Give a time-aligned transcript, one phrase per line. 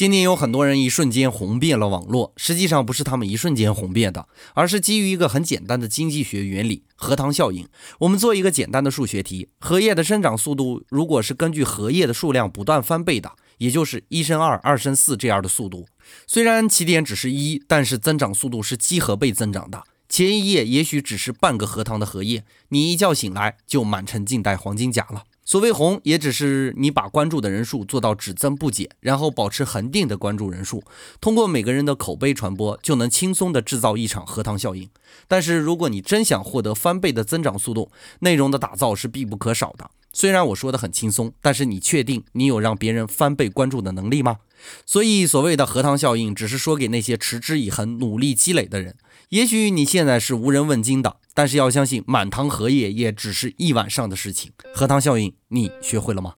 [0.00, 7.68] 今天有很多人一瞬间红遍了网络，实际上不是他们一瞬间红遍的，而是基于一个很简单的经济学原理——荷塘效应。
[7.98, 15.86] 我们做一个简单的数学题：荷叶的生长速度如果是根据荷叶的数量不断翻倍的，也就是一升二、二升四这样的速度，
[16.26, 19.84] 虽然起点只是一，但是增长速度是几何倍增长的。
[20.08, 25.24] 前一夜也许只是半个荷塘的荷叶，你一觉醒来就满城尽带黄金甲了。
[25.50, 30.84] 所谓红，也只是你把关注的人数做到只增不减，然后保持恒定的关注人数，
[31.20, 34.88] 通过每个人的口碑传播，就能轻松的制造一场荷塘效应。
[35.26, 37.90] 但是，如果你真想获得翻倍的增长速度，
[38.20, 39.90] 内容的打造是必不可少的。
[40.12, 44.38] 虽然我说的很轻松，但是你确定你有让别人翻倍关注的能力吗？
[44.84, 48.96] 所以，所谓的荷塘效应，只是说给那些持之以恒、努力积累的人。
[49.30, 54.52] 也许你现在是无人问津的，但是要相信满堂荷叶也只是一晚上的事情。
[54.74, 56.34] 荷塘效应，你学会了吗？